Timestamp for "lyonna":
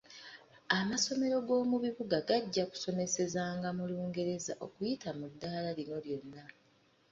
6.05-6.43